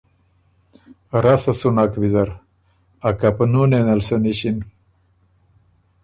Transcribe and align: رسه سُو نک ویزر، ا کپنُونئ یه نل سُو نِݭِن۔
رسه 1.23 1.51
سُو 1.59 1.69
نک 1.75 1.93
ویزر، 2.01 2.29
ا 3.07 3.09
کپنُونئ 3.19 3.73
یه 3.75 3.81
نل 3.87 3.99
سُو 4.07 4.15
نِݭِن۔ 4.23 4.57